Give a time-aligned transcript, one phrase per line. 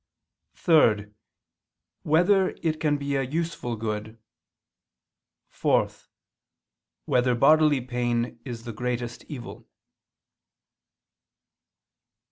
[0.55, 1.11] (3)
[2.01, 4.17] Whether it can be a useful good?
[5.49, 5.91] (4)
[7.05, 9.67] Whether bodily pain is the greatest evil?